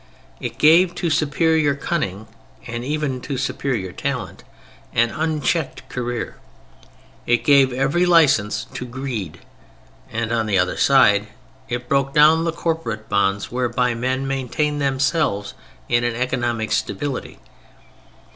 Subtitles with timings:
[0.39, 2.25] It gave to superior cunning
[2.65, 4.43] and even to superior talent
[4.93, 6.37] an unchecked career.
[7.27, 9.41] It gave every license to greed.
[10.11, 11.27] And on the other side
[11.69, 15.53] it broke down the corporate bonds whereby men maintain themselves
[15.87, 17.37] in an economic stability.